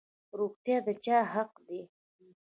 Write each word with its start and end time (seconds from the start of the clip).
روغتیا 0.39 0.77
د 0.85 0.87
چا 1.03 1.17
حق 1.33 1.51
دی؟ 1.67 1.81